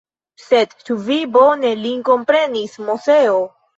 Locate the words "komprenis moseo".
2.11-3.37